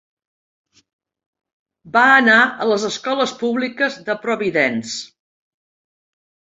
Va 1.99 2.07
anar 2.15 2.39
a 2.47 2.69
les 2.71 2.87
escoles 2.91 3.37
públiques 3.45 4.01
de 4.11 4.19
Providence. 4.27 4.99